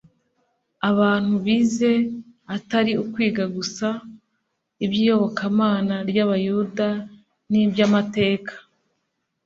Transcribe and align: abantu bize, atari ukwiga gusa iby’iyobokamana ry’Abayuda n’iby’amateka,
abantu 0.89 1.33
bize, 1.45 1.93
atari 2.55 2.91
ukwiga 3.03 3.43
gusa 3.55 3.87
iby’iyobokamana 4.85 5.95
ry’Abayuda 6.09 6.87
n’iby’amateka, 7.49 8.53